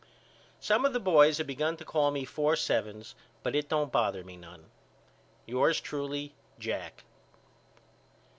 Some 0.59 0.83
of 0.83 0.93
the 0.93 0.99
boys 0.99 1.37
have 1.37 1.45
begun 1.45 1.77
to 1.77 1.85
call 1.85 2.09
me 2.09 2.25
Four 2.25 2.55
Sevens 2.55 3.13
but 3.43 3.53
it 3.53 3.69
don't 3.69 3.91
bother 3.91 4.23
me 4.23 4.35
none. 4.35 4.71
Yours 5.45 5.79
truly, 5.79 6.33
JACK. 6.57 7.03